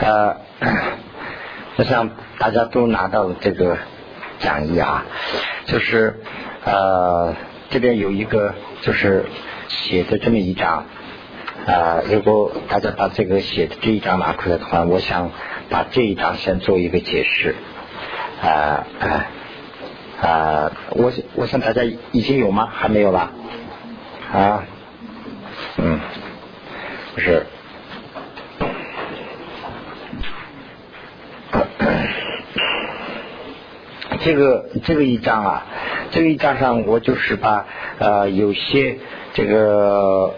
[0.00, 0.36] 呃，
[1.76, 3.76] 我想大家都拿到了这个
[4.38, 5.04] 讲义啊，
[5.66, 6.20] 就是
[6.64, 7.34] 呃
[7.68, 9.26] 这边有一个就是
[9.68, 10.84] 写的这么一张
[11.66, 15.30] 啊，如果大家把这个写的这一张拿出来的话，我想
[15.68, 17.54] 把这一张先做一个解释
[18.42, 18.86] 啊
[20.22, 21.82] 啊，我我想大家
[22.12, 22.66] 已经有吗？
[22.72, 23.32] 还没有吧？
[24.32, 24.64] 啊，
[25.76, 26.00] 嗯，
[27.14, 27.44] 不是。
[34.22, 35.66] 这个这个一章啊，
[36.10, 37.66] 这个一章上我就是把
[37.98, 38.98] 呃有些
[39.32, 40.34] 这个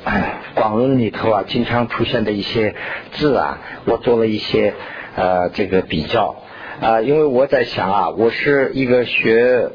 [0.54, 2.74] 广论里头啊经常出现的一些
[3.12, 4.74] 字啊，我做了一些
[5.16, 6.36] 呃这个比较
[6.80, 9.70] 啊，因为我在想啊，我是一个学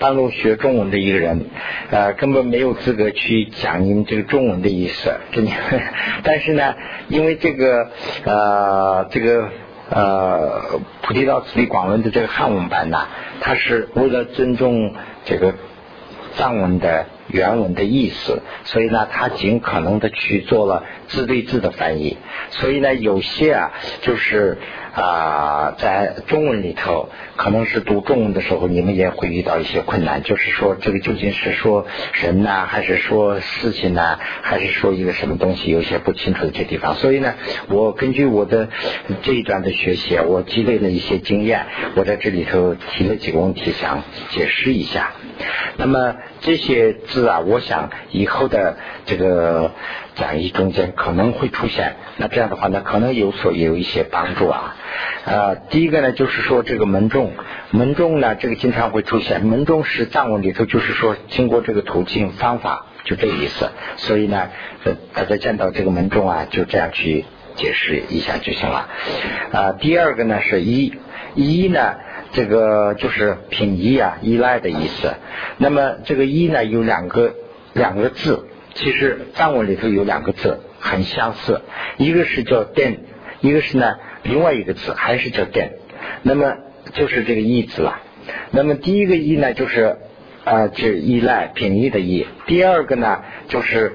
[0.00, 1.44] 半路学中文的一个人，
[1.90, 5.14] 呃根本没有资格去讲你们这个中文的意思，
[6.24, 6.74] 但是呢，
[7.08, 7.90] 因为这个
[8.24, 9.48] 呃这个。
[9.88, 13.06] 呃，菩提道次第广论的这个汉文版呢，
[13.40, 15.54] 它是为了尊重这个
[16.36, 22.18] 藏文的原文的意思，所以呢，他尽可能的去做了字对字的翻译。
[22.50, 24.58] 所以呢，有些啊，就是。
[24.96, 36.94] 啊，在中文里头，可能是读中文的时候，你们也会遇到一些困难，就是说这个究竟是说人呢，还是说事情呢，还是说一个什么东西，有些不清楚的这地方。
[36.94, 37.34] 所以呢，
[37.68, 38.70] 我根据我的
[39.20, 45.12] 这一段的学习，我积累了一些经验，我在这里头提了几个问题，想解释一下。
[45.76, 49.72] 那么这些字啊，我想以后的这个
[50.14, 54.74] 讲义中间可能会出现，那这样的话呢，可能有所有一些帮助啊。
[55.24, 57.32] 呃，第一个呢，就是说这个门众，
[57.70, 59.44] 门众呢，这个经常会出现。
[59.44, 63.70] 门众是藏文里头，就是说经过这个途径方法，就这个意思。
[63.96, 64.48] 所以呢，
[65.12, 67.24] 大家见到这个门众啊，就这样去
[67.56, 68.88] 解释一下就行了。
[69.52, 70.94] 啊，第二个呢是一
[71.34, 71.96] 一呢，
[72.36, 75.14] 这个就是品依啊，依赖的意思。
[75.56, 77.34] 那么这个依呢，有两个
[77.72, 81.62] 两个字，其实藏文里头有两个字很相似，
[81.96, 82.98] 一个是叫电，
[83.40, 83.94] 一个是呢。
[84.22, 85.78] 另外一个字还是叫电，
[86.22, 86.58] 那么
[86.92, 88.02] 就是这个依字了。
[88.50, 89.96] 那么第一个依呢，就是
[90.44, 93.94] 啊，指依赖品依的依；第二个呢，就是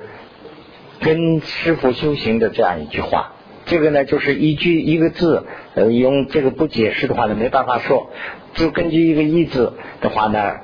[0.99, 3.30] 跟师傅修行的这样一句话。
[3.71, 5.45] 这个呢，就是一句一个字，
[5.75, 8.11] 呃，用这个不解释的话呢，没办法说。
[8.53, 9.71] 就根据一个意字
[10.01, 10.55] 的话呢，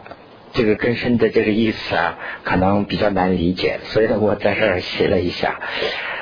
[0.51, 3.79] 这个根深的这个意思啊，可能比较难理解。
[3.84, 5.57] 所以呢，我在这儿写了一下。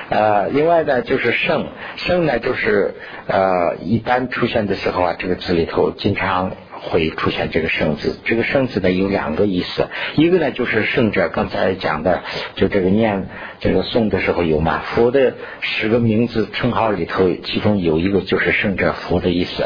[0.09, 2.93] 呃，另外呢，就是圣圣呢，就是
[3.25, 6.51] 呃，一般出现的时候啊，这个字里头经常
[6.89, 8.19] 会出现这个圣字。
[8.25, 12.23] 这个圣字呢有两个意思，一个呢就是圣者，刚才讲的，
[12.55, 13.27] 就这个念
[13.59, 19.63] 这个诵的时候有嘛，佛的十个名字称号里头，其中有一个就是圣者佛的意思。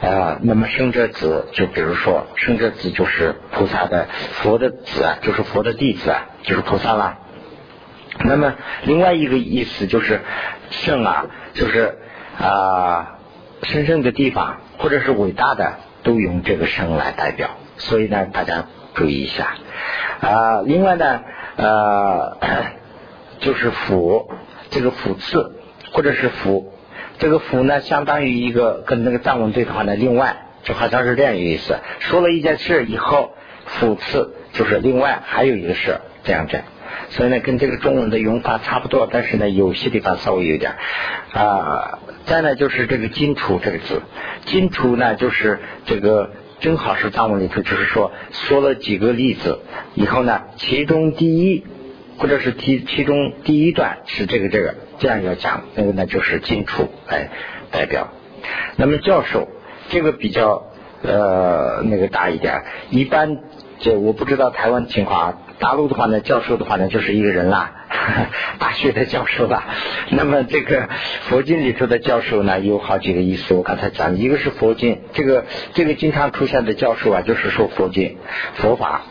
[0.00, 4.08] 啊，那么圣者子，就比如说圣者子就是菩萨的
[4.42, 7.18] 佛的子啊，就是佛的弟子啊，就是菩萨啦。
[8.24, 10.20] 那么另外一个意思就是
[10.70, 11.98] 圣啊，就是
[12.38, 13.18] 啊
[13.62, 17.50] 神圣的地方或者是伟大的，都用这个声来代表。
[17.78, 19.56] 所以呢，大家注意一下
[20.20, 20.62] 啊。
[20.64, 21.20] 另外呢，
[21.56, 22.38] 呃，
[23.40, 24.30] 就是辅，
[24.70, 25.60] 这个辅次
[25.92, 26.72] 或者是福，
[27.18, 31.76] 这个福呢，相当于一个跟那个藏文对的话呢，另外就好像是这样一个意思。
[31.98, 33.34] 说了一件事以后，
[33.66, 36.64] 辅次就是另外还有一个事，这样这样。
[37.10, 40.74] 所以呢，跟这个中文的用法差不多，但是呢，有些地方稍微有点
[41.32, 41.98] 啊。
[42.24, 44.02] 再呢，就是这个“金楚”这个字
[44.46, 49.60] ，“金楚”呢，就是这个正好是藏文里头，就是说说了几个例子
[49.94, 51.64] 以后呢，其中第一
[52.18, 57.30] 或者是其其中第一段是这个这个这样要讲，那个呢就是“金楚”来
[57.70, 58.08] 代表。
[58.74, 59.48] 那么教授
[59.88, 60.72] 这个比较
[61.02, 63.38] 呃那个大一点，一般
[63.78, 65.38] 这我不知道台湾情况啊。
[65.58, 67.72] 大陆的话呢，教授的话呢，就是一个人啦，
[68.60, 69.64] 大学的教授吧。
[70.10, 70.88] 那么这个
[71.28, 73.54] 佛经里头的教授呢，有好几个意思。
[73.54, 78.18] 我刚才讲，一个是佛经，这个这个经常出现的教授啊，就是说佛经、
[78.56, 79.02] 佛法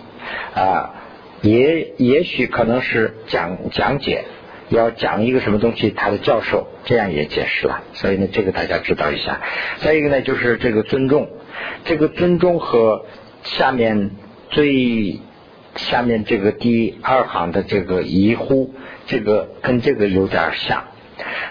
[0.54, 0.94] 啊，
[1.42, 4.26] 也也许可能是讲讲解，
[4.70, 7.82] 要讲一个什么东西，他的教授这样也解释了。
[7.94, 9.42] 所以呢，这个大家知道一下。
[9.80, 11.28] 再一个呢，就是这个尊重，
[11.86, 13.06] 这个尊重和
[13.42, 14.12] 下面
[14.52, 15.22] 最。
[15.76, 18.74] 下面这个第二行的这个疑乎，
[19.08, 20.86] 这个跟这个有点像。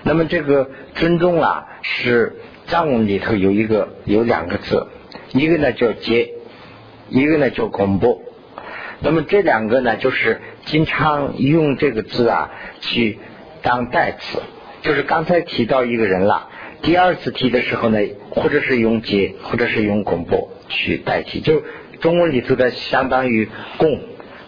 [0.03, 2.37] 那么这个尊重啊，是
[2.67, 4.87] 藏文里头有一个有两个字，
[5.33, 6.35] 一个呢叫接，
[7.09, 8.23] 一个呢叫恐怖。
[9.01, 12.51] 那么这两个呢，就是经常用这个字啊
[12.81, 13.19] 去
[13.63, 14.41] 当代词，
[14.83, 16.49] 就是刚才提到一个人了，
[16.81, 17.99] 第二次提的时候呢，
[18.31, 21.63] 或者是用结，或者是用弓步去代替，就
[22.01, 24.01] 中文里头的相当于弓，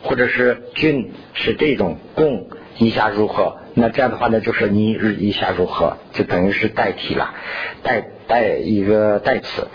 [0.07, 2.49] 或者是君是这种共
[2.79, 3.59] 一下如何？
[3.75, 5.99] 那这样的话呢，就是你日一下如何？
[6.13, 7.35] 就等于是代替了，
[7.83, 9.69] 代代一个代词。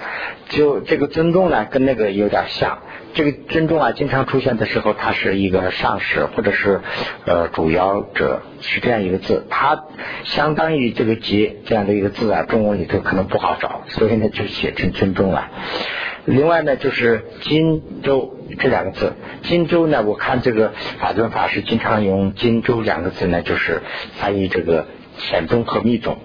[0.50, 2.80] 就这个尊重呢，跟那个有点像。
[3.14, 6.80] 这个尊重啊，经常出现的时候，它是一个上士或者是
[7.26, 9.46] 呃主要者，是这样一个字。
[9.50, 9.84] 它
[10.24, 15.50] 相当于这个节这样的一个字啊，中文里头可能不好找，所以呢就写成尊重了。
[16.26, 19.14] 另外呢，就是荆州这两个字，
[19.44, 23.82] 荆州呢，我看这个法尊法师经常用荆州两个字呢，就是
[24.20, 24.88] 翻译这个
[25.18, 26.18] 显宗和密宗。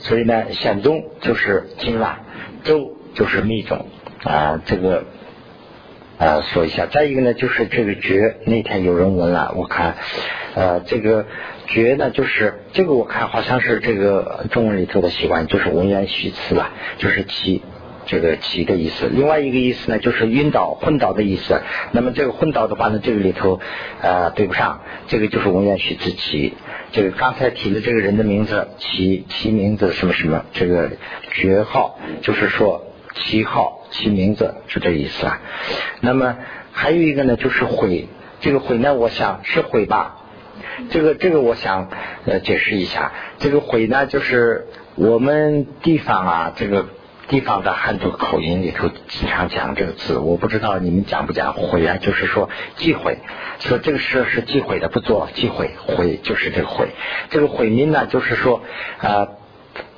[0.00, 2.24] 所以呢，显宗就是经乱，
[2.64, 3.86] 州就是密宗
[4.24, 5.04] 啊，这个。
[6.16, 9.96] 呃，说一下，再一个呢，就是这个觉，那天有人问了，我看，
[10.54, 11.26] 呃，这个
[11.66, 17.64] 觉呢，就是这个我看好像是这个中文里头的习惯，就是文言虚词了，就是其
[18.06, 19.06] 这个其的意思。
[19.06, 21.60] 另外一个意思呢，就是晕倒、昏倒的意思。
[21.92, 23.60] 那么这个昏倒的话呢，这个里头
[24.00, 26.54] 呃对不上，这个就是文言虚词其。
[26.92, 30.92] 这个刚才提的这个人的名字，其其名字什么什么，这个
[31.32, 32.86] 爵号，就是说。
[33.16, 35.40] 旗号其名字是这意思啊。
[36.00, 36.36] 那么
[36.72, 38.08] 还有一个呢，就是悔。
[38.40, 40.16] 这个悔呢，我想是悔吧。
[40.90, 41.90] 这个这个，我想
[42.24, 43.12] 呃解释一下。
[43.38, 44.66] 这个悔呢，就是
[44.96, 46.86] 我们地方啊，这个
[47.28, 50.18] 地方的汉族口音里头经常讲这个字。
[50.18, 51.96] 我不知道你们讲不讲悔啊？
[51.96, 53.18] 就是说忌讳，
[53.60, 55.70] 说这个事是忌讳的，不做忌讳。
[55.78, 56.88] 悔就是这个悔。
[57.30, 58.62] 这个悔名呢，就是说
[58.98, 59.28] 啊，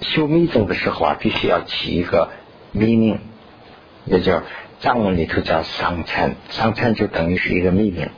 [0.01, 2.31] 修密宗的时候啊，必须要起一个。
[2.73, 3.21] 秘命，
[4.05, 4.43] 也叫
[4.81, 8.11] 藏文里头叫桑参，桑参就等于是一个秘命。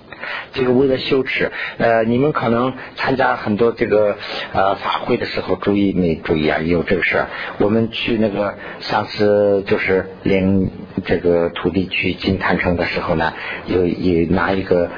[0.53, 4.17] 这个为了羞耻，呃，你们可能参加很多这个
[4.53, 6.59] 呃法会的时候，注意没注意啊？
[6.59, 7.26] 有这个事儿。
[7.59, 10.70] 我们去那个上次就是领
[11.05, 13.32] 这个土地去金坛城的时候呢，
[13.67, 14.91] 有有拿一个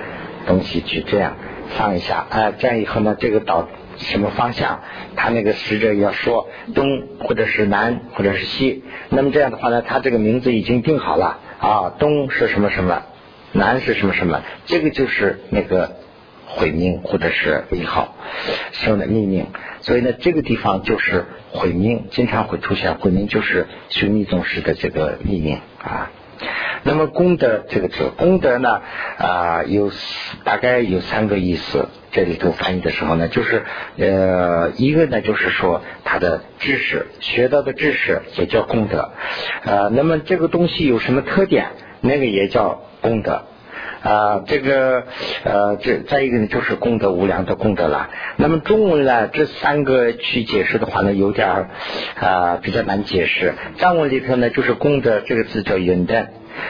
[0.47, 1.37] 东西去这样
[1.77, 3.69] 放一下，啊，这样以后呢，这个导。
[3.97, 4.81] 什么方向？
[5.15, 8.83] 他那个使者要说东，或者是南，或者是西。
[9.11, 13.03] 那么这样的话呢，他这个名字已经定好了啊，东是什么什么，
[13.53, 15.97] 南是什么什么，这个就是那个
[16.47, 18.17] 毁命或者是一号
[18.73, 19.47] 生的命命。
[19.81, 26.11] 所以呢，这个地方就是毁命，经常会出现毁命，就是修密宗师的这个命命啊。
[26.83, 28.81] 那么功德这个字，功德呢
[29.19, 29.91] 啊有
[30.45, 31.89] 大概有三个意思。
[32.13, 33.63] 这里头翻译的时候呢，就是
[33.99, 39.13] 呃一个呢就是说他的知识学到的知识也叫功德，
[39.65, 41.69] 呃那么这个东西有什么特点，
[42.01, 43.43] 那个也叫功德
[44.03, 45.05] 啊这个
[45.45, 48.11] 呃这再一个呢就是功德无量的功德了。
[48.37, 51.69] 那么中文呢这三个去解释的话呢有点
[52.19, 53.55] 啊比较难解释。
[53.77, 56.29] 藏文里头呢就是功德这个字叫云的。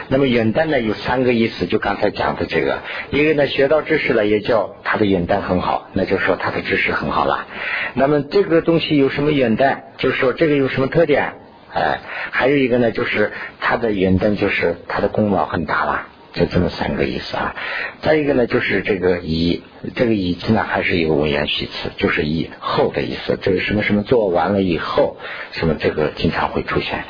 [0.08, 2.78] 那么元旦呢有三个意思，就刚才讲的这个，
[3.10, 7.46] 一个呢学到知识了，也叫他的元旦很好，那就说他的知识很好了。
[7.94, 9.78] 那么这个东西有什么元旦？
[9.96, 11.32] 就是说这个有什么特点？
[11.72, 12.00] 哎，
[12.30, 17.54] 还有一个呢，就是他的元旦就是他的功劳很大了，就这么三个意思啊。
[18.02, 19.62] 再一个呢，就是这个以
[19.94, 25.16] 这个以字呢还是一个文言虚词，就是以后的意思，这个什么什么做完了以后，
[25.52, 27.04] 什么这个经常会出现。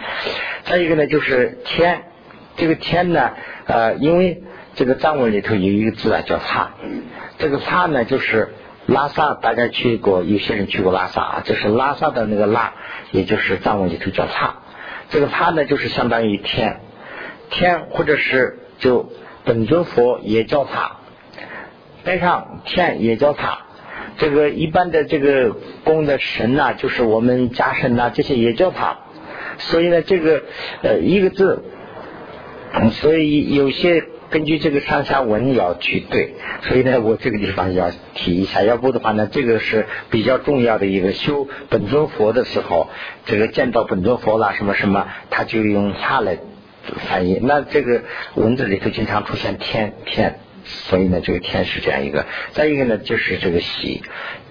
[0.64, 2.02] 再一个呢，就是天。
[2.56, 3.30] 这个天呢，
[3.64, 4.42] 呃，因为
[4.74, 6.72] 这个藏文里头有一个字啊，叫刹。
[7.38, 8.50] 这个刹呢，就是
[8.86, 12.74] 拉萨，大家去过，有些人去过拉萨啊，就是拉萨的那个拉，
[13.12, 14.56] 也就是藏文里头叫刹。
[15.08, 16.80] 这个刹呢，就是相当于天，
[17.48, 19.12] 天或者是就
[19.44, 20.96] 本尊佛也叫刹，
[22.02, 23.60] 带上天也叫刹。
[24.18, 28.98] 这个一般的这个供的神呐，就是我们家神呐，这些也叫他。
[29.58, 30.42] 所以呢，这个
[30.82, 31.62] 呃一个字。
[32.92, 42.88] 所以有些根据这个上下文要去对，所以呢，我这个地方要提一下，要不的话呢，这个是比较重要的一个修本尊佛的时候，
[43.26, 46.38] 这个见到本尊佛啦什么什么，他就用它来
[46.96, 47.38] 翻译。
[47.42, 48.02] 那这个
[48.34, 50.40] 文字里头经常出现天天。
[50.62, 52.26] 所以呢，这个天是这样一个。
[52.52, 54.02] 再一个呢，就是这个喜，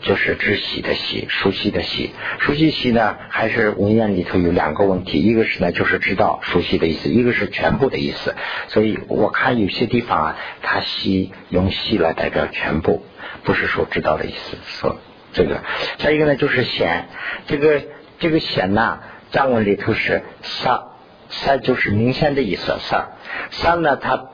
[0.01, 2.09] 就是知喜的喜，熟悉的喜。
[2.39, 8.35] 熟悉喜呢，还是文言里头有两个问题，一个是呢，就是知道熟悉的意思，一个是全部的意思。
[8.69, 13.05] 所以我看有些地方啊，它喜用喜来代表全部，
[13.43, 14.57] 不是说知道的意思。
[14.65, 14.99] 说
[15.31, 15.61] 这个。
[15.99, 17.07] 再一个呢，就是显，
[17.45, 17.83] 这个
[18.17, 18.99] 这个显呢，
[19.31, 20.81] 藏文里头是杀，
[21.29, 22.77] 三就是明显的意思。
[22.79, 23.09] 三，
[23.51, 24.29] 三呢，它。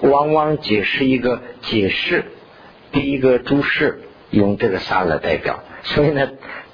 [0.00, 2.24] 往往解释一个解释，
[2.92, 6.30] 第一个注释用这个“三”来代表，所以呢，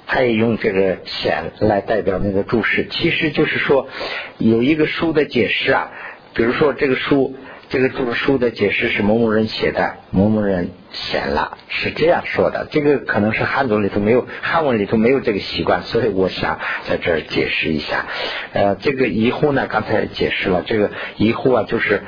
[0.07, 3.89] 他也用这个显来代表那个注释，其实就是说
[4.37, 5.91] 有一个书的解释啊，
[6.33, 7.35] 比如说这个书。
[7.69, 12.67] 这个注书的解释是某某人写的，某某人写了，是这样说的。
[12.71, 18.07] 这个可能是汉族里头没有，汉文里头没有这个习惯，所以我想在这儿解释一下。
[18.53, 22.01] 呃，这个疑惑呢，刚才解释了，这个疑惑啊，就是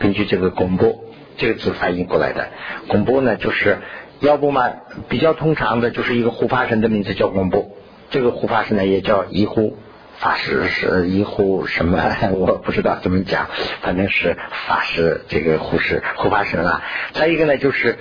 [0.00, 1.04] 根据这个公布
[1.36, 2.48] 这个字翻译过来的。
[2.88, 3.78] 公布呢，就是
[4.18, 4.72] 要不嘛，
[5.08, 7.76] 比较通常的就是一个护法神的名字叫公布，
[8.10, 9.74] 这个护法神呢也叫疑惑。
[10.18, 12.00] 法师是一护什么？
[12.32, 13.48] 我不知道怎么讲，
[13.82, 16.82] 反正是法师这个护士护法神啊。
[17.12, 17.98] 再一个呢，就是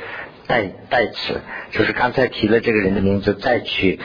[0.47, 1.41] 代代词，
[1.71, 3.99] 就是刚才提了这个人的名字，再去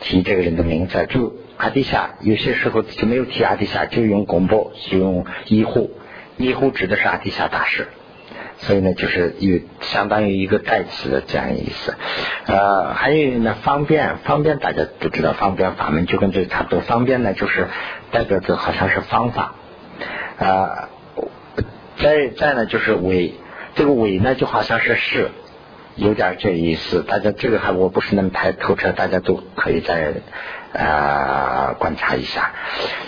[0.00, 1.06] 提这个人的名字。
[1.08, 5.98] 就阿迪夏，有些时候就没有提阿迪夏，就用公布，就用医护。
[6.36, 7.88] 医护指的是阿迪夏大师。
[8.58, 11.94] 所以呢，就是有相当于一个代词的这样意思，
[12.46, 16.80] 呃，还有呢，方便，方便大家都知道，方便法门就跟这差不多。
[16.80, 17.68] 方便呢，就是
[18.12, 19.54] 代表着好像是方法，
[20.38, 20.88] 啊，
[21.98, 23.34] 再再呢就是伪，
[23.74, 25.30] 这个伪呢就好像是是，
[25.94, 27.02] 有点这意思。
[27.02, 30.14] 大家这个还我不是那么太透彻，大家都可以再
[30.72, 32.52] 呃观察一下。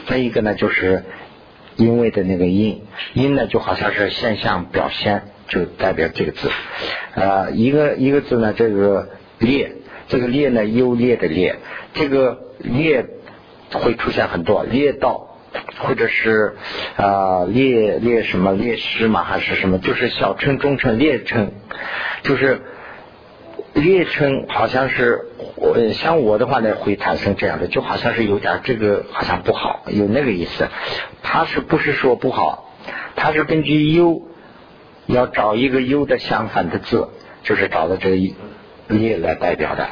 [0.06, 1.04] 再一个呢就是
[1.76, 2.82] 因为的那个因，
[3.14, 5.22] 因呢就好像是现象表现。
[5.48, 6.50] 就代表这个字，
[7.14, 9.72] 啊，一个一个字呢，这个劣，
[10.06, 11.56] 这个劣呢优劣的劣，
[11.94, 13.06] 这个劣
[13.72, 15.38] 会出现很多劣道，
[15.78, 16.54] 或者是
[16.96, 21.52] 啊劣劣什么劣势嘛，还是什么，就是小称、中称、劣称，
[22.22, 22.60] 就是
[23.72, 30.68] 劣称，好像是我像我的话呢，会产生这样的，就好像是有点这个好像不好，有那个意思，
[31.22, 32.74] 它是不是说不好？
[33.16, 34.28] 它是根据优。
[35.08, 37.08] 要找一个优的相反的字，
[37.42, 38.16] 就是找的这个
[38.86, 39.88] 劣来代表的。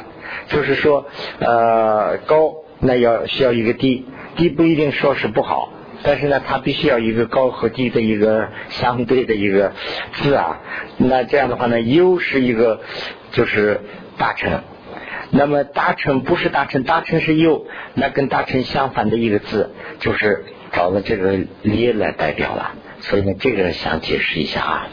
[0.47, 1.07] 就是说，
[1.39, 4.05] 呃，高那要需要一个低，
[4.35, 9.73] 低不一定说是不好，但是呢，它必须要一个高和低的一个相对的一个
[10.13, 10.59] 字啊。
[10.97, 12.81] 那这样的话呢，优是一个
[13.31, 13.81] 就是
[14.17, 14.61] 大臣，
[15.31, 22.73] 那么大臣不是大臣，大臣是优，那跟大臣相反的一个字，就是找了这个劣来代表了。
[22.99, 24.87] 所以呢，这个想解释一下啊。